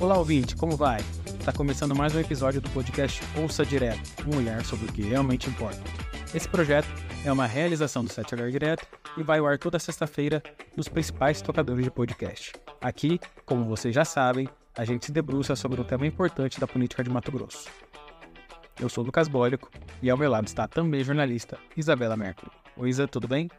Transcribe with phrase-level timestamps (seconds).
[0.00, 1.00] Olá, ouvinte, como vai?
[1.40, 5.50] Está começando mais um episódio do podcast Ouça Direto, um olhar sobre o que realmente
[5.50, 5.80] importa.
[6.32, 6.86] Esse projeto
[7.24, 10.40] é uma realização do Sete Olhar Direto e vai ao ar toda sexta-feira
[10.76, 12.52] nos principais tocadores de podcast.
[12.80, 17.02] Aqui, como vocês já sabem, a gente se debruça sobre um tema importante da política
[17.02, 17.68] de Mato Grosso.
[18.80, 19.68] Eu sou Lucas Bólico
[20.00, 22.52] e ao meu lado está também jornalista Isabela Mercury.
[22.76, 23.50] Oi, Isa, tudo bem?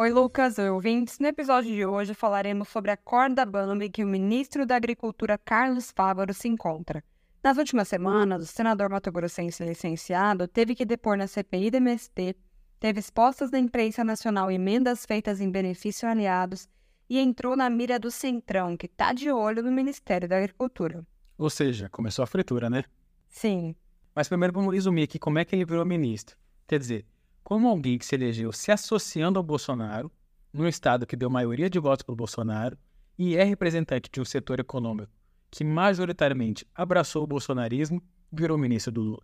[0.00, 1.18] Oi, Lucas, oi, ouvintes.
[1.18, 5.36] No episódio de hoje falaremos sobre a corda bamba em que o ministro da Agricultura,
[5.36, 7.02] Carlos Fávaro, se encontra.
[7.42, 12.36] Nas últimas semanas, o senador mato-grossense licenciado teve que depor na CPI do MST,
[12.78, 16.68] teve expostas na imprensa nacional emendas feitas em benefício a aliados
[17.10, 21.04] e entrou na mira do Centrão, que está de olho no Ministério da Agricultura.
[21.36, 22.84] Ou seja, começou a fritura, né?
[23.26, 23.74] Sim.
[24.14, 26.36] Mas primeiro vamos resumir aqui como é que ele virou ministro.
[26.68, 27.04] Quer dizer,
[27.48, 30.12] como alguém que se elegeu se associando ao Bolsonaro,
[30.52, 32.76] num estado que deu maioria de votos para o Bolsonaro
[33.18, 35.10] e é representante de um setor econômico
[35.50, 39.22] que majoritariamente abraçou o bolsonarismo, virou ministro do Lula.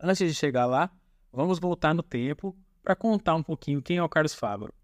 [0.00, 0.90] Antes de chegar lá,
[1.32, 4.74] vamos voltar no tempo para contar um pouquinho quem é o Carlos Fávaro.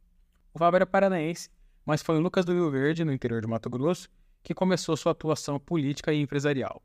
[0.54, 1.50] O Fávaro é paranaense,
[1.84, 4.08] mas foi o Lucas do Rio Verde, no interior de Mato Grosso,
[4.40, 6.80] que começou sua atuação política e empresarial.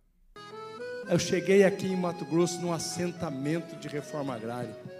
[1.07, 4.96] Eu cheguei aqui em Mato Grosso num assentamento de reforma agrária.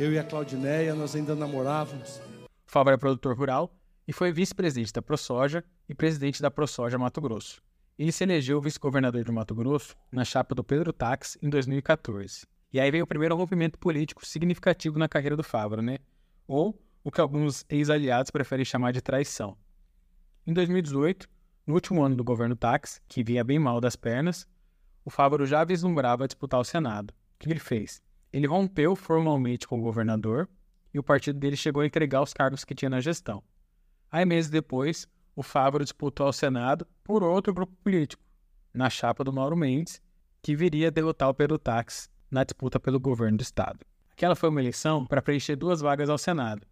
[0.00, 2.22] Eu e a Claudineia, nós ainda namorávamos.
[2.64, 3.70] Fábio é produtor rural
[4.08, 7.60] e foi vice-presidente da ProSoja e presidente da ProSoja Mato Grosso.
[7.98, 12.46] Ele se elegeu vice-governador de Mato Grosso na chapa do Pedro Tax em 2014.
[12.72, 15.98] E aí veio o primeiro rompimento político significativo na carreira do Fávaro, né?
[16.48, 19.54] Ou o que alguns ex-aliados preferem chamar de traição.
[20.46, 21.28] Em 2018,
[21.66, 24.48] no último ano do governo Tax, que vinha bem mal das pernas,
[25.04, 27.10] o Fávaro já vislumbrava disputar o Senado.
[27.10, 28.00] O que ele fez?
[28.32, 30.48] Ele rompeu formalmente com o governador
[30.92, 33.42] e o partido dele chegou a entregar os cargos que tinha na gestão.
[34.10, 38.22] Aí, meses depois, o Fávaro disputou ao Senado por outro grupo político,
[38.74, 40.00] na chapa do Mauro Mendes,
[40.42, 43.80] que viria a derrotar o Pedro Tax na disputa pelo governo do estado.
[44.12, 46.66] Aquela foi uma eleição para preencher duas vagas ao Senado,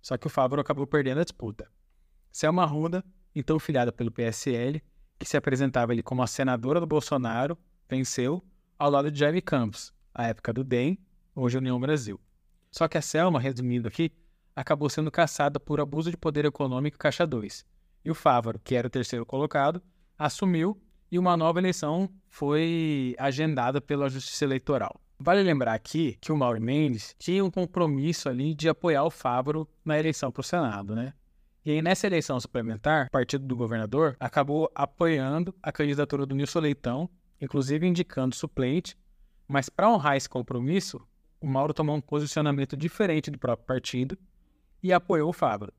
[0.00, 1.68] só que o Fávaro acabou perdendo a disputa.
[2.30, 4.82] Selma Ruda, então filiada pelo PSL,
[5.18, 8.42] que se apresentava ali como a senadora do Bolsonaro, venceu
[8.78, 10.98] ao lado de Jaime Campos, à época do DEM,
[11.34, 12.20] hoje União Brasil.
[12.70, 14.12] Só que a Selma, resumindo aqui,
[14.54, 17.64] acabou sendo caçada por abuso de poder econômico Caixa 2.
[18.04, 19.82] E o Fávaro, que era o terceiro colocado,
[20.18, 20.80] assumiu
[21.10, 25.00] e uma nova eleição foi agendada pela Justiça Eleitoral.
[25.18, 29.68] Vale lembrar aqui que o Mauro Mendes tinha um compromisso ali de apoiar o Fávaro
[29.84, 31.12] na eleição para o Senado, né?
[31.64, 36.60] E aí, nessa eleição suplementar, o partido do governador acabou apoiando a candidatura do Nilson
[36.60, 37.08] Leitão,
[37.40, 38.96] inclusive indicando suplente
[39.46, 41.00] mas para honrar esse compromisso,
[41.44, 44.16] o Mauro tomou um posicionamento diferente do próprio partido
[44.82, 45.70] e apoiou o Fábio.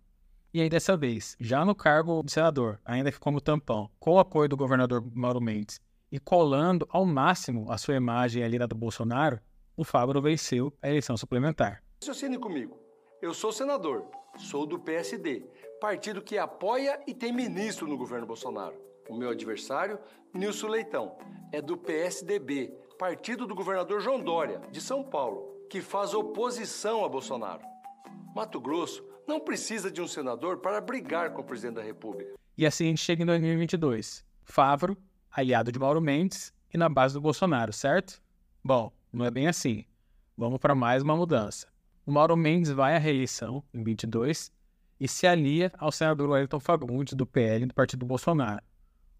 [0.53, 4.19] E aí, dessa vez, já no cargo de senador, ainda que como tampão, com o
[4.19, 5.81] apoio do governador Mauro Mendes
[6.11, 9.39] e colando ao máximo a sua imagem ali na do Bolsonaro,
[9.75, 11.83] o Fábio venceu a eleição suplementar.
[11.99, 12.79] Raciocine comigo.
[13.19, 14.05] Eu sou senador,
[14.37, 15.49] sou do PSD,
[15.81, 18.75] partido que apoia e tem ministro no governo Bolsonaro.
[19.09, 19.97] O meu adversário,
[20.31, 21.17] Nilson Leitão,
[21.51, 27.09] é do PSDB, partido do governador João Dória, de São Paulo, que faz oposição a
[27.09, 27.61] Bolsonaro.
[28.35, 32.33] Mato Grosso não precisa de um senador para brigar com o presidente da República.
[32.57, 34.23] E assim a gente chega em 2022.
[34.43, 34.97] Favro,
[35.31, 38.21] aliado de Mauro Mendes e na base do Bolsonaro, certo?
[38.63, 39.85] Bom, não é bem assim.
[40.37, 41.67] Vamos para mais uma mudança.
[42.05, 44.51] O Mauro Mendes vai à reeleição em 22
[44.99, 48.63] e se alia ao senador Wellington Fagundes do PL do Partido Bolsonaro.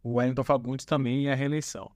[0.04, 1.92] O Wellington Fagundes também ia à reeleição.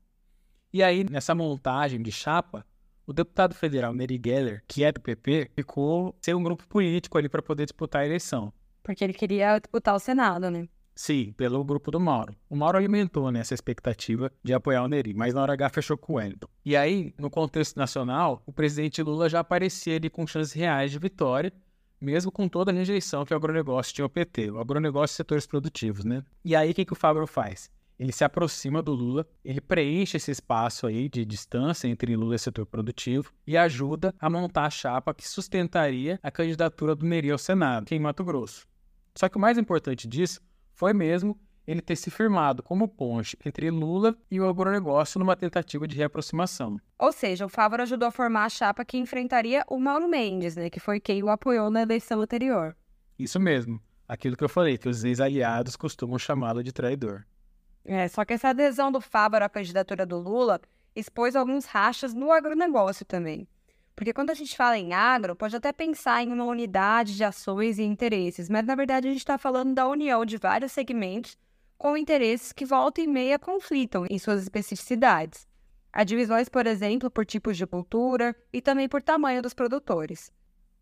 [0.72, 2.66] E aí, nessa montagem de chapa,
[3.10, 7.28] o deputado federal Neri Geller, que é do PP, ficou sem um grupo político ali
[7.28, 8.52] para poder disputar a eleição.
[8.84, 10.68] Porque ele queria disputar o Senado, né?
[10.94, 12.36] Sim, pelo grupo do Mauro.
[12.48, 15.98] O Mauro alimentou nessa né, expectativa de apoiar o Neri, mas na hora H fechou
[15.98, 16.46] com o Wellington.
[16.64, 20.98] E aí, no contexto nacional, o presidente Lula já aparecia ali com chances reais de
[21.00, 21.52] vitória,
[22.00, 25.48] mesmo com toda a rejeição que o agronegócio tinha ao PT, o agronegócio e setores
[25.48, 26.22] produtivos, né?
[26.44, 27.70] E aí, o que, que o Fábio faz?
[28.00, 32.38] Ele se aproxima do Lula, ele preenche esse espaço aí de distância entre Lula e
[32.38, 37.36] setor produtivo e ajuda a montar a chapa que sustentaria a candidatura do Neri ao
[37.36, 38.66] Senado, aqui em Mato Grosso.
[39.14, 40.40] Só que o mais importante disso
[40.72, 45.86] foi mesmo ele ter se firmado como ponte entre Lula e o agronegócio numa tentativa
[45.86, 46.80] de reaproximação.
[46.98, 50.70] Ou seja, o Fávaro ajudou a formar a chapa que enfrentaria o Mauro Mendes, né,
[50.70, 52.74] que foi quem o apoiou na eleição anterior.
[53.18, 57.26] Isso mesmo, aquilo que eu falei, que os ex-aliados costumam chamá-lo de traidor.
[57.92, 60.60] É, só que essa adesão do Fábio à candidatura do Lula
[60.94, 63.48] expôs alguns rachas no agronegócio também.
[63.96, 67.80] Porque quando a gente fala em agro, pode até pensar em uma unidade de ações
[67.80, 71.36] e interesses, mas na verdade a gente está falando da união de vários segmentos
[71.76, 75.48] com interesses que volta e meia conflitam em suas especificidades.
[75.92, 80.30] Há divisões, por exemplo, por tipos de cultura e também por tamanho dos produtores.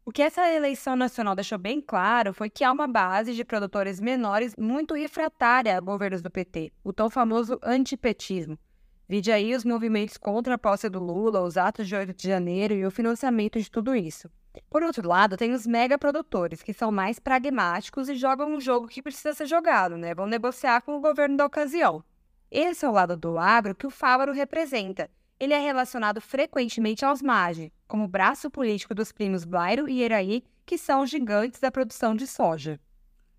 [0.09, 4.01] O que essa eleição nacional deixou bem claro foi que há uma base de produtores
[4.01, 8.59] menores muito refratária a governos do PT, o tão famoso antipetismo.
[9.07, 12.73] Vide aí os movimentos contra a posse do Lula, os atos de 8 de janeiro
[12.73, 14.31] e o financiamento de tudo isso.
[14.71, 19.03] Por outro lado, tem os megaprodutores, que são mais pragmáticos e jogam um jogo que
[19.03, 20.15] precisa ser jogado, né?
[20.15, 22.03] Vão negociar com o governo da ocasião.
[22.51, 27.23] Esse é o lado do agro que o Fávaro representa, ele é relacionado frequentemente aos
[27.23, 32.27] MAGE, como braço político dos primos Blairo e Eraí, que são gigantes da produção de
[32.27, 32.81] soja.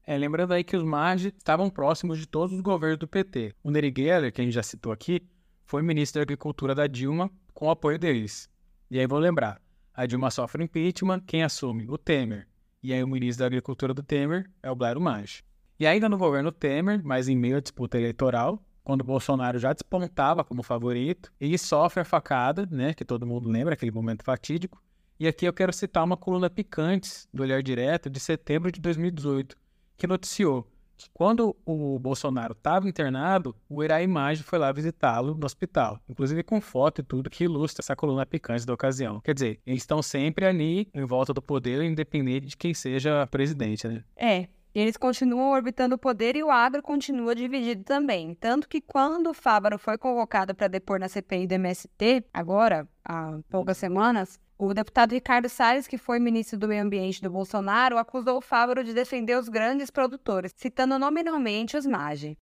[0.05, 3.53] É, lembrando aí que os MAGE estavam próximos de todos os governos do PT.
[3.63, 5.21] O Neri Geller, que a gente já citou aqui,
[5.65, 8.49] foi ministro da Agricultura da Dilma com o apoio deles.
[8.89, 9.61] E aí vou lembrar,
[9.93, 11.85] a Dilma sofre impeachment, quem assume?
[11.87, 12.47] O Temer.
[12.81, 15.43] E aí o ministro da Agricultura do Temer é o Blairo Maggi.
[15.79, 20.43] E ainda no governo Temer, mas em meio à disputa eleitoral, quando Bolsonaro já despontava
[20.43, 24.81] como favorito, ele sofre a facada, né, que todo mundo lembra, aquele momento fatídico.
[25.19, 29.55] E aqui eu quero citar uma coluna picante do Olhar Direto de setembro de 2018,
[29.95, 35.45] que noticiou que quando o Bolsonaro estava internado, o Iraí Maggi foi lá visitá-lo no
[35.45, 39.21] hospital, inclusive com foto e tudo que ilustra essa coluna picante da ocasião.
[39.21, 43.87] Quer dizer, eles estão sempre ali em volta do poder, independente de quem seja presidente,
[43.87, 44.03] né?
[44.15, 48.35] É, eles continuam orbitando o poder e o agro continua dividido também.
[48.35, 53.39] Tanto que quando o Fávaro foi convocado para depor na CPI do MST, agora, há
[53.49, 58.37] poucas semanas, o deputado Ricardo Salles, que foi ministro do Meio Ambiente do Bolsonaro, acusou
[58.37, 62.37] o Fávaro de defender os grandes produtores, citando nominalmente os MAGE.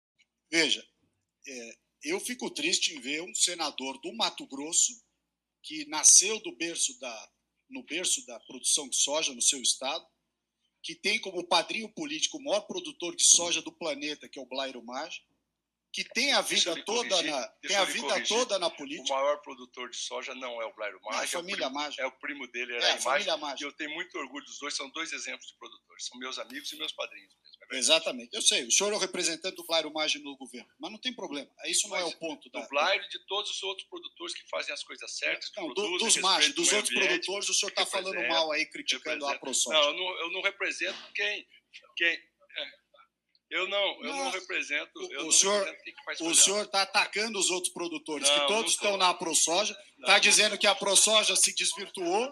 [0.50, 0.82] Veja,
[1.48, 4.94] é, eu fico triste em ver um senador do Mato Grosso,
[5.62, 7.30] que nasceu do berço da,
[7.70, 10.06] no berço da produção de soja no seu estado,
[10.86, 14.46] que tem como padrinho político o maior produtor de soja do planeta, que é o
[14.46, 15.20] Blairo Maggi,
[15.96, 18.28] que tem a vida toda na tem a vida corrigir.
[18.28, 19.14] toda na política.
[19.14, 22.02] O maior produtor de soja não é o Blairo Maggi, é a família Maggi.
[22.02, 23.64] É o primo dele, era é, a família Maggi.
[23.64, 26.70] E eu tenho muito orgulho dos dois, são dois exemplos de produtores, são meus amigos
[26.74, 27.34] e meus padrinhos.
[27.72, 30.92] É Exatamente, eu sei, o senhor é o representante do Blairo Maggi no governo, mas
[30.92, 32.50] não tem problema, isso não é mas é o ponto.
[32.52, 32.68] Da...
[32.68, 36.18] Blairo e de todos os outros produtores que fazem as coisas certas, não, do, dos
[36.18, 39.80] Maggi, dos outros ambiente, produtores, o senhor está falando mal aí, criticando a ProSoja.
[39.80, 41.48] Não, eu não, eu não represento quem...
[41.96, 42.35] quem é,
[43.56, 45.12] eu não, eu não, não represento.
[45.12, 45.78] Eu o, senhor,
[46.22, 50.58] o senhor está atacando os outros produtores, não, que todos estão na ProSoja, está dizendo
[50.58, 52.30] que a ProSoja se desvirtuou,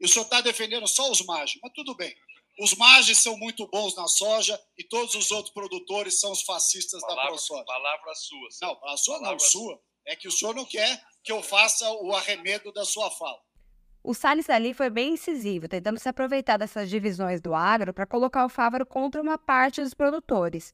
[0.00, 2.14] e o senhor está defendendo só os Maggi, mas tudo bem.
[2.60, 7.00] Os Magis são muito bons na soja e todos os outros produtores são os fascistas
[7.02, 7.64] palavra, da ProSoja.
[7.64, 8.50] Palavra sua.
[8.50, 8.80] Senhor.
[8.82, 9.80] Não, a sua palavra não, sua.
[10.04, 13.38] É que o senhor não quer que eu faça o arremedo da sua fala.
[14.02, 18.44] O Salles ali foi bem incisivo, tentando se aproveitar dessas divisões do agro para colocar
[18.44, 20.72] o Fávaro contra uma parte dos produtores.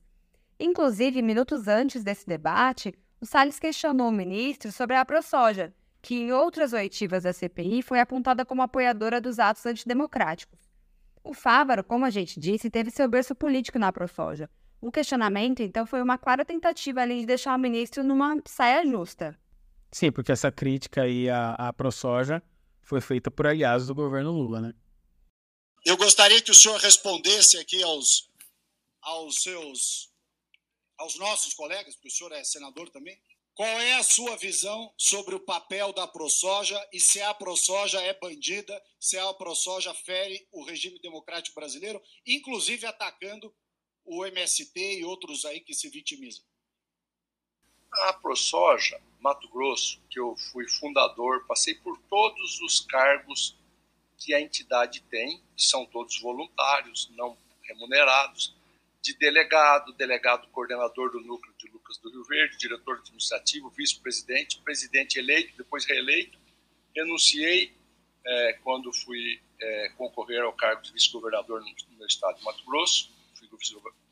[0.60, 5.72] Inclusive, minutos antes desse debate, o Salles questionou o ministro sobre a ProSoja,
[6.02, 10.60] que em outras oitivas da CPI foi apontada como apoiadora dos atos antidemocráticos.
[11.24, 14.48] O Fávaro, como a gente disse, teve seu berço político na ProSoja.
[14.80, 19.34] O questionamento, então, foi uma clara tentativa ali de deixar o ministro numa saia justa.
[19.90, 22.42] Sim, porque essa crítica aí à, à ProSoja
[22.84, 24.74] foi feita por aliados do governo Lula, né?
[25.84, 28.30] Eu gostaria que o senhor respondesse aqui aos,
[29.02, 30.10] aos seus,
[30.96, 33.20] aos nossos colegas, porque o senhor é senador também.
[33.52, 38.12] Qual é a sua visão sobre o papel da ProSoja e se a ProSoja é
[38.18, 43.54] bandida, se a ProSoja fere o regime democrático brasileiro, inclusive atacando
[44.04, 46.44] o MST e outros aí que se vitimizam?
[48.02, 53.56] A ProSoja Mato Grosso, que eu fui fundador, passei por todos os cargos
[54.18, 58.54] que a entidade tem, que são todos voluntários, não remunerados,
[59.00, 65.18] de delegado, delegado coordenador do núcleo de Lucas do Rio Verde, diretor administrativo, vice-presidente, presidente
[65.18, 66.38] eleito, depois reeleito.
[66.94, 67.72] Renunciei
[68.26, 73.10] é, quando fui é, concorrer ao cargo de vice-governador no, no estado de Mato Grosso,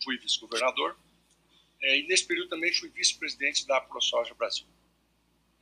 [0.03, 0.97] fui vice-governador.
[1.83, 4.67] É, e nesse período também fui vice-presidente da ProSoja Brasil.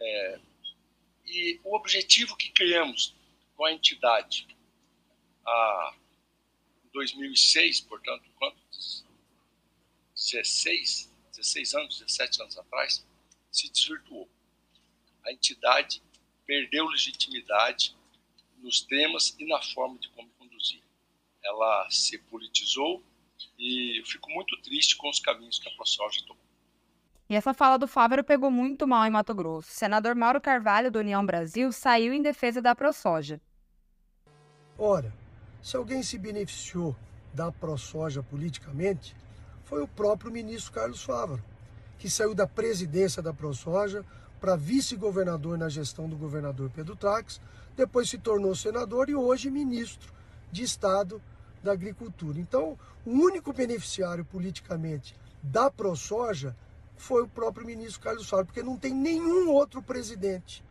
[0.01, 0.41] É,
[1.27, 3.15] e o objetivo que criamos
[3.57, 4.47] com a entidade
[5.47, 5.95] a
[6.93, 9.05] 2006, portanto, quantos?
[10.15, 13.07] 16, 16 anos, 17 anos atrás,
[13.51, 14.29] se desvirtuou.
[15.25, 16.03] A entidade
[16.45, 17.97] perdeu legitimidade
[18.59, 20.83] nos temas e na forma de como conduzir.
[21.43, 23.03] Ela se politizou
[23.59, 26.43] e eu fico muito triste com os caminhos que a ProSoja tomou.
[27.29, 29.71] E essa fala do Fávero pegou muito mal em Mato Grosso.
[29.71, 33.41] O senador Mauro Carvalho, do União Brasil, saiu em defesa da ProSoja.
[34.77, 35.15] Ora,
[35.63, 36.97] se alguém se beneficiou
[37.33, 39.15] da ProSoja politicamente,
[39.65, 41.43] foi o próprio ministro Carlos Fávaro.
[42.01, 44.05] que saiu da presidência da ProSoja
[44.41, 47.41] para vice-governador na gestão do governador Pedro Tax,
[47.77, 50.11] depois se tornou senador e hoje ministro
[50.51, 51.23] de Estado
[51.63, 52.39] da Agricultura.
[52.39, 56.57] Então, o único beneficiário politicamente da ProSoja
[56.97, 60.63] foi o próprio ministro Carlos Faro, porque não tem nenhum outro presidente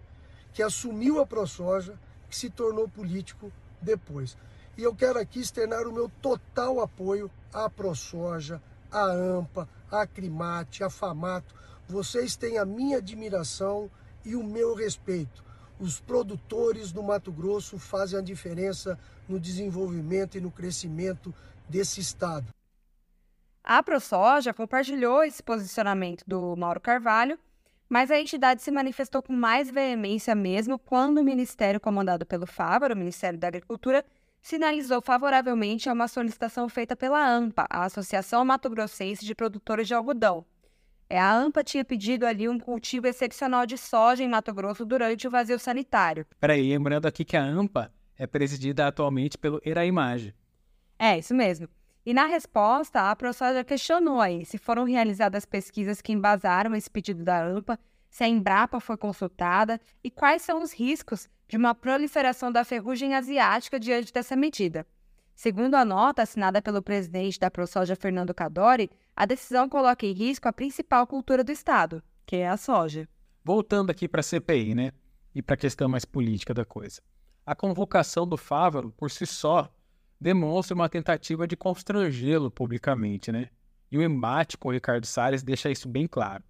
[0.53, 4.37] que assumiu a ProSoja que se tornou político depois.
[4.77, 10.83] E eu quero aqui externar o meu total apoio à ProSoja, à AMPA, à Crimate,
[10.83, 11.55] à Famato.
[11.87, 13.89] Vocês têm a minha admiração
[14.23, 15.43] e o meu respeito.
[15.79, 21.33] Os produtores do Mato Grosso fazem a diferença no desenvolvimento e no crescimento
[21.69, 22.47] desse estado.
[23.63, 27.39] A ProSoja compartilhou esse posicionamento do Mauro Carvalho,
[27.87, 32.93] mas a entidade se manifestou com mais veemência mesmo quando o ministério comandado pelo Fávaro,
[32.93, 34.05] o Ministério da Agricultura,
[34.41, 39.93] sinalizou favoravelmente a uma solicitação feita pela AMPA, a Associação Mato Grossense de Produtores de
[39.93, 40.45] Algodão.
[41.11, 45.27] É, a AMPA tinha pedido ali um cultivo excepcional de soja em Mato Grosso durante
[45.27, 46.23] o vazio sanitário.
[46.39, 50.35] Peraí, lembrando aqui que a AMPA é presidida atualmente pelo Eraimage.
[50.99, 51.67] É, isso mesmo.
[52.05, 57.23] E na resposta, a ProSoja questionou aí se foram realizadas pesquisas que embasaram esse pedido
[57.23, 62.51] da AMPA, se a Embrapa foi consultada e quais são os riscos de uma proliferação
[62.51, 64.85] da ferrugem asiática diante dessa medida.
[65.41, 68.89] Segundo a nota assinada pelo presidente da ProSoja, Fernando Cadori,
[69.19, 73.05] a decisão coloca em risco a principal cultura do Estado, que é a soja.
[73.43, 74.93] Voltando aqui para a CPI, né?
[75.35, 77.01] E para a questão mais política da coisa.
[77.45, 79.69] A convocação do Fávaro, por si só,
[80.21, 83.49] demonstra uma tentativa de constrangê-lo publicamente, né?
[83.91, 86.41] E o embate com o Ricardo Salles deixa isso bem claro.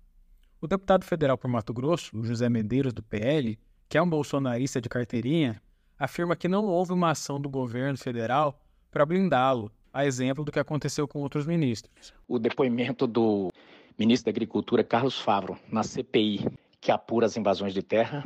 [0.62, 3.58] O deputado federal por Mato Grosso, José Medeiros, do PL,
[3.88, 5.60] que é um bolsonarista de carteirinha,
[5.98, 8.62] afirma que não houve uma ação do governo federal
[8.92, 12.14] para blindá-lo, a exemplo do que aconteceu com outros ministros.
[12.28, 13.52] O depoimento do
[13.98, 16.46] ministro da Agricultura, Carlos Favro, na CPI,
[16.80, 18.24] que apura as invasões de terra,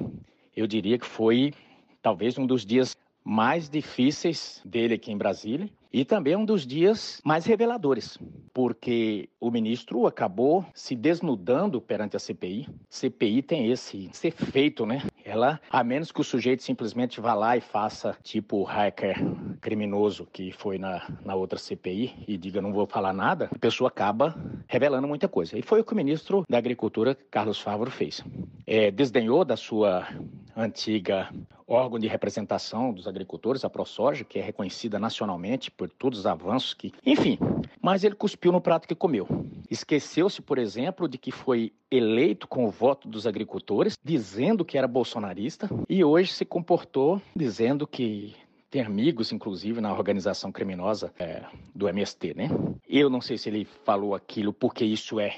[0.55, 1.53] eu diria que foi
[2.01, 7.22] talvez um dos dias mais difíceis dele aqui em Brasília e também um dos dias
[7.24, 8.17] mais reveladores,
[8.53, 12.67] porque o ministro acabou se desnudando perante a CPI.
[12.89, 15.03] CPI tem esse, esse efeito, né?
[15.25, 19.15] Ela, a menos que o sujeito simplesmente vá lá e faça tipo o hacker
[19.61, 23.87] criminoso que foi na, na outra CPI e diga não vou falar nada, a pessoa
[23.87, 24.35] acaba
[24.67, 25.57] revelando muita coisa.
[25.57, 28.23] E foi o que o ministro da Agricultura, Carlos Fávoro, fez.
[28.67, 30.07] É, desdenhou da sua
[30.55, 31.29] antiga
[31.73, 36.73] órgão de representação dos agricultores, a ProSoja, que é reconhecida nacionalmente por todos os avanços
[36.73, 37.37] que, enfim,
[37.81, 39.27] mas ele cuspiu no prato que comeu.
[39.69, 44.87] Esqueceu-se, por exemplo, de que foi eleito com o voto dos agricultores, dizendo que era
[44.87, 48.35] bolsonarista, e hoje se comportou dizendo que
[48.69, 51.43] tem amigos, inclusive, na organização criminosa é,
[51.75, 52.49] do MST, né?
[52.89, 55.35] Eu não sei se ele falou aquilo porque isso é,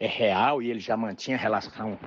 [0.00, 1.98] é real e ele já mantinha relação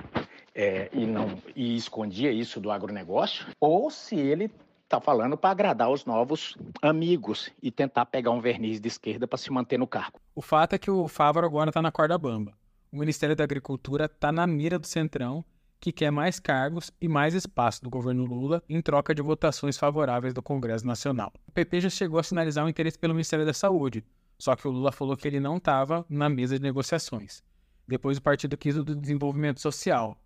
[0.54, 4.50] é, e não e escondia isso do agronegócio, ou se ele
[4.84, 9.38] está falando para agradar os novos amigos e tentar pegar um verniz de esquerda para
[9.38, 10.20] se manter no cargo.
[10.34, 12.52] O fato é que o Fávaro agora está na corda bamba.
[12.92, 15.42] O Ministério da Agricultura está na mira do Centrão,
[15.80, 20.34] que quer mais cargos e mais espaço do governo Lula em troca de votações favoráveis
[20.34, 21.32] do Congresso Nacional.
[21.48, 24.04] O PP já chegou a sinalizar o interesse pelo Ministério da Saúde,
[24.38, 27.42] só que o Lula falou que ele não estava na mesa de negociações.
[27.88, 30.16] Depois o partido quis o do desenvolvimento social,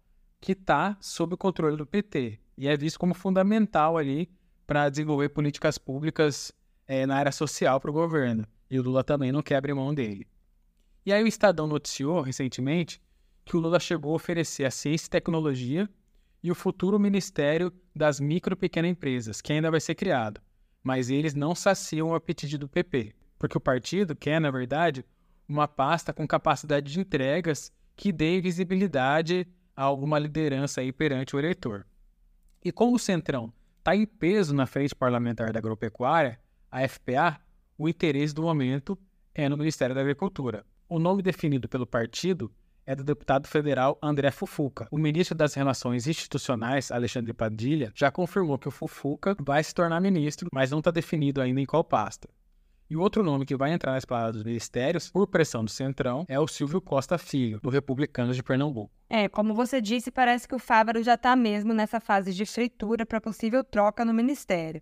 [0.47, 4.31] que está sob o controle do PT e é visto como fundamental ali
[4.65, 6.53] para desenvolver políticas públicas
[6.87, 8.47] é, na área social para o governo.
[8.71, 10.25] E o Lula também não quer abrir mão dele.
[11.05, 13.03] E aí o Estadão noticiou recentemente
[13.45, 15.91] que o Lula chegou a oferecer a ciência e tecnologia
[16.41, 20.41] e o futuro Ministério das Micro e Pequenas Empresas, que ainda vai ser criado.
[20.81, 25.05] Mas eles não saciam o apetite do PP, porque o partido quer, na verdade,
[25.49, 29.45] uma pasta com capacidade de entregas que dê visibilidade
[29.83, 31.87] alguma liderança aí perante o eleitor.
[32.64, 36.40] E como o Centrão está em peso na frente parlamentar da agropecuária,
[36.71, 37.40] a FPA,
[37.78, 38.99] o interesse do momento
[39.35, 40.64] é no Ministério da Agricultura.
[40.88, 42.50] O nome definido pelo partido
[42.87, 44.87] é do deputado federal André Fufuca.
[44.90, 50.00] O ministro das Relações Institucionais, Alexandre Padilha, já confirmou que o Fufuca vai se tornar
[50.00, 52.28] ministro, mas não está definido ainda em qual pasta.
[52.88, 56.25] E o outro nome que vai entrar na espada dos ministérios, por pressão do Centrão,
[56.28, 58.93] é o Silvio Costa Filho, do Republicanos de Pernambuco.
[59.11, 63.05] É, como você disse, parece que o Fávaro já está mesmo nessa fase de fritura
[63.05, 64.81] para possível troca no ministério.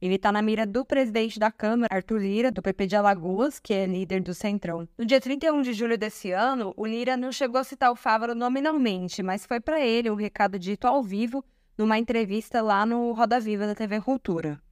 [0.00, 3.74] Ele está na mira do presidente da Câmara, Arthur Lira, do PP de Alagoas, que
[3.74, 4.88] é líder do Centrão.
[4.96, 8.34] No dia 31 de julho desse ano, o Lira não chegou a citar o Fávaro
[8.34, 11.44] nominalmente, mas foi para ele um recado dito ao vivo
[11.76, 14.63] numa entrevista lá no Roda Viva da TV Cultura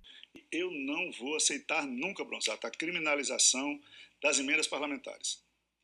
[0.53, 3.81] eu não vou aceitar nunca, Bronzato, a criminalização
[4.21, 5.43] das emendas parlamentares.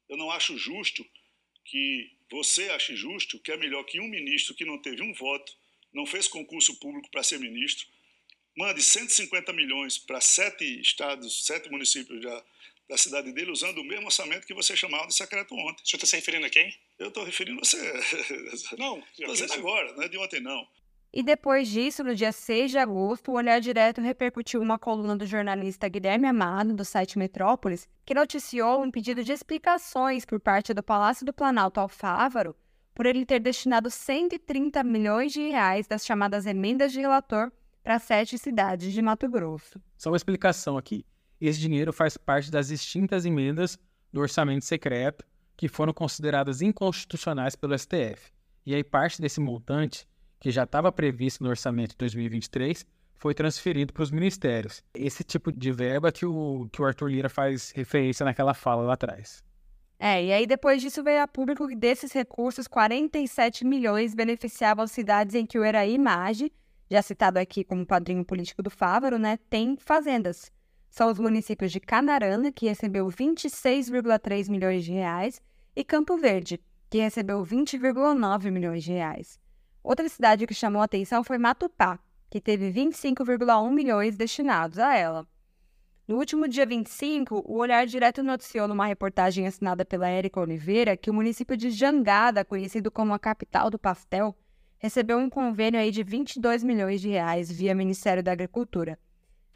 [0.08, 1.04] Eu não acho justo
[1.64, 5.56] que você ache justo, que é melhor que um ministro que não teve um voto,
[5.92, 7.86] não fez concurso público para ser ministro,
[8.56, 12.44] mande 150 milhões para sete estados, sete municípios da,
[12.88, 15.82] da cidade dele, usando o mesmo orçamento que você chamava de secreto ontem.
[15.82, 16.74] O senhor está se referindo a quem?
[16.98, 17.78] Eu estou referindo a você.
[18.76, 20.66] Não, estou dizendo agora, não é de ontem não.
[21.12, 25.24] E depois disso, no dia 6 de agosto, o Olhar Direto repercutiu uma coluna do
[25.24, 30.82] jornalista Guilherme Amado, do site Metrópolis, que noticiou um pedido de explicações por parte do
[30.82, 32.54] Palácio do Planalto ao Fávaro
[32.98, 38.36] por ele ter destinado 130 milhões de reais das chamadas emendas de relator para sete
[38.36, 39.80] cidades de Mato Grosso.
[39.96, 41.06] Só uma explicação aqui.
[41.40, 43.78] Esse dinheiro faz parte das extintas emendas
[44.12, 45.24] do orçamento secreto
[45.56, 48.32] que foram consideradas inconstitucionais pelo STF.
[48.66, 50.04] E aí parte desse montante
[50.40, 52.86] que já estava previsto no orçamento de 2023,
[53.18, 54.82] foi transferido para os ministérios.
[54.94, 58.94] Esse tipo de verba que o, que o Arthur Lira faz referência naquela fala lá
[58.94, 59.42] atrás.
[59.98, 65.34] É, e aí depois disso veio a público que desses recursos, 47 milhões beneficiavam cidades
[65.34, 66.52] em que o Eraí Mage,
[66.88, 70.52] já citado aqui como padrinho político do Fávaro, né, tem fazendas.
[70.88, 75.42] São os municípios de Canarana, que recebeu 26,3 milhões de reais,
[75.74, 79.38] e Campo Verde, que recebeu 20,9 milhões de reais.
[79.88, 85.26] Outra cidade que chamou a atenção foi Matupá, que teve 25,1 milhões destinados a ela.
[86.06, 91.08] No último dia 25, o Olhar Direto noticiou numa reportagem assinada pela Érica Oliveira que
[91.08, 94.36] o município de Jangada, conhecido como a capital do pastel,
[94.76, 98.98] recebeu um convênio aí de 22 milhões de reais via Ministério da Agricultura.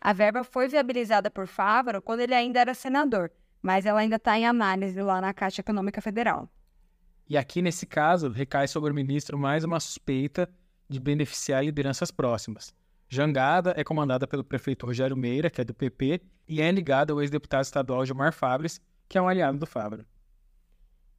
[0.01, 4.39] A verba foi viabilizada por Fávaro quando ele ainda era senador, mas ela ainda está
[4.39, 6.49] em análise lá na Caixa Econômica Federal.
[7.29, 10.49] E aqui, nesse caso, recai sobre o ministro mais uma suspeita
[10.89, 12.75] de beneficiar lideranças próximas.
[13.09, 17.21] Jangada é comandada pelo prefeito Rogério Meira, que é do PP, e é ligada ao
[17.21, 20.05] ex-deputado estadual Gilmar Fabres, que é um aliado do Fávaro.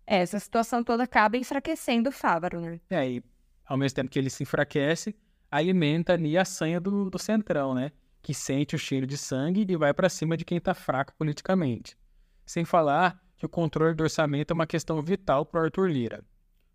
[0.05, 2.79] É, essa situação toda acaba enfraquecendo o Fávaro, né?
[2.89, 3.23] É, e
[3.65, 5.15] ao mesmo tempo que ele se enfraquece,
[5.49, 7.91] alimenta ali a sanha do, do Centrão, né?
[8.21, 11.97] Que sente o cheiro de sangue e vai para cima de quem está fraco politicamente.
[12.45, 16.23] Sem falar que o controle do orçamento é uma questão vital para o Arthur Lira.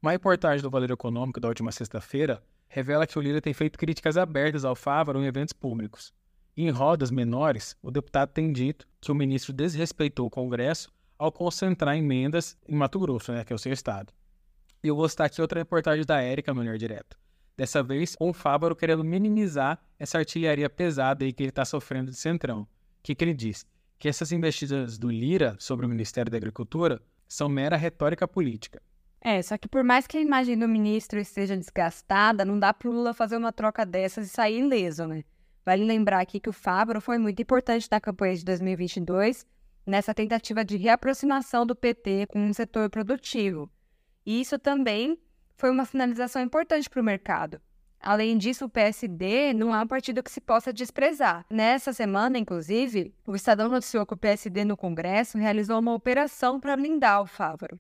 [0.03, 4.19] Uma reportagem do Valor Econômico da última sexta-feira revela que o Lira tem feito críticas
[4.19, 6.13] abertas ao Fávaro em eventos públicos.
[6.55, 11.97] Em rodas menores, o deputado tem dito que o ministro desrespeitou o Congresso ao concentrar
[11.97, 14.13] emendas em Mato Grosso, né, que é o seu estado.
[14.85, 17.19] E eu vou citar aqui outra reportagem da Érica Olhar Direto.
[17.57, 22.11] Dessa vez, com o Fávaro querendo minimizar essa artilharia pesada aí que ele está sofrendo
[22.11, 22.61] de Centrão.
[22.61, 22.69] O
[23.03, 23.65] que, que ele diz?
[23.99, 28.81] Que essas investidas do Lira sobre o Ministério da Agricultura são mera retórica política.
[29.21, 32.89] É, só que por mais que a imagem do ministro esteja desgastada, não dá para
[32.89, 35.25] o Lula fazer uma troca dessas e sair ileso, né?
[35.67, 39.45] Vale lembrar aqui que o Fabro foi muito importante na campanha de 2022,
[39.85, 43.71] nessa tentativa de reaproximação do PT com o setor produtivo.
[44.25, 45.19] E isso também
[45.57, 47.61] foi uma sinalização importante para o mercado.
[48.01, 51.45] Além disso, o PSD não é um partido que se possa desprezar.
[51.51, 56.77] Nessa semana, inclusive, o Estadão noticiou que o PSD no Congresso realizou uma operação para
[56.77, 57.79] blindar o Fávaro.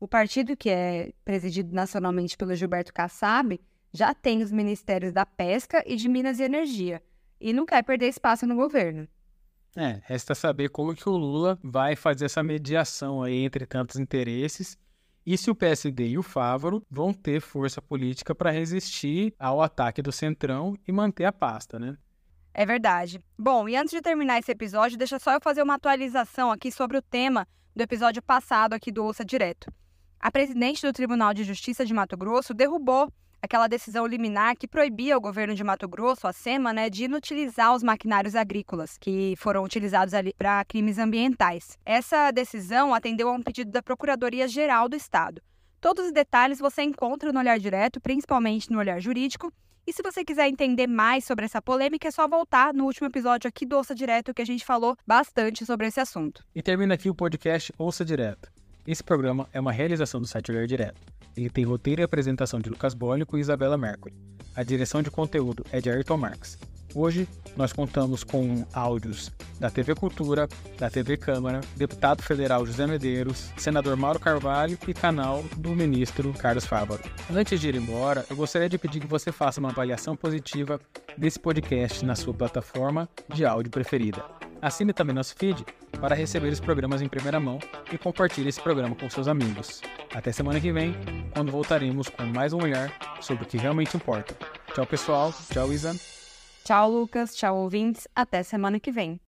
[0.00, 3.60] O partido, que é presidido nacionalmente pelo Gilberto Kassab,
[3.92, 7.02] já tem os ministérios da Pesca e de Minas e Energia,
[7.40, 9.08] e não quer perder espaço no governo.
[9.76, 14.76] É, resta saber como que o Lula vai fazer essa mediação aí entre tantos interesses
[15.30, 20.00] e se o PSD e o Fávaro vão ter força política para resistir ao ataque
[20.00, 21.98] do Centrão e manter a pasta, né?
[22.54, 23.20] É verdade.
[23.38, 26.96] Bom, e antes de terminar esse episódio, deixa só eu fazer uma atualização aqui sobre
[26.96, 29.70] o tema do episódio passado aqui do Ouça Direto.
[30.18, 33.12] A presidente do Tribunal de Justiça de Mato Grosso derrubou
[33.42, 37.74] aquela decisão liminar que proibia o governo de Mato Grosso, a SEMA, né, de inutilizar
[37.74, 41.78] os maquinários agrícolas que foram utilizados ali para crimes ambientais.
[41.84, 45.40] Essa decisão atendeu a um pedido da Procuradoria-Geral do Estado.
[45.80, 49.52] Todos os detalhes você encontra no Olhar Direto, principalmente no Olhar Jurídico.
[49.86, 53.48] E se você quiser entender mais sobre essa polêmica, é só voltar no último episódio
[53.48, 56.44] aqui do Ouça Direto, que a gente falou bastante sobre esse assunto.
[56.54, 58.50] E termina aqui o podcast Ouça Direto.
[58.86, 61.00] Esse programa é uma realização do site Olhar Direto.
[61.38, 64.12] Ele tem roteiro e apresentação de Lucas Bólico e Isabela Mercury.
[64.56, 66.58] A direção de conteúdo é de Ayrton Marx.
[66.92, 73.52] Hoje nós contamos com áudios da TV Cultura, da TV Câmara, deputado federal José Medeiros,
[73.56, 77.04] senador Mauro Carvalho e canal do ministro Carlos Fávaro.
[77.30, 80.80] Antes de ir embora, eu gostaria de pedir que você faça uma avaliação positiva
[81.16, 84.24] desse podcast na sua plataforma de áudio preferida.
[84.60, 85.64] Assine também nosso feed
[86.00, 87.58] para receber os programas em primeira mão
[87.92, 89.82] e compartilhe esse programa com seus amigos.
[90.14, 90.94] Até semana que vem,
[91.32, 94.36] quando voltaremos com mais um olhar sobre o que realmente importa.
[94.74, 95.32] Tchau, pessoal.
[95.52, 95.94] Tchau, Isa.
[96.64, 97.34] Tchau, Lucas.
[97.34, 98.06] Tchau, ouvintes.
[98.14, 99.20] Até semana que vem.